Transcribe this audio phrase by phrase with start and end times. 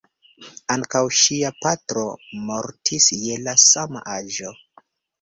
[0.75, 2.07] Ankaŭ ŝia patro
[2.49, 4.61] mortis je la sama aĝo.